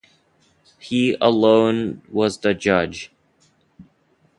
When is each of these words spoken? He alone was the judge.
He 0.79 1.15
alone 1.21 2.01
was 2.09 2.39
the 2.39 2.55
judge. 2.55 3.11